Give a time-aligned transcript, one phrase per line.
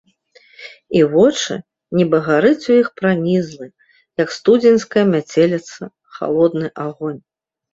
[0.99, 1.57] І вочы-
[1.97, 3.67] нібы гарыць у іх пранізлы,
[4.23, 5.81] як студзеньская мяцеліца,
[6.17, 7.21] халодны агонь.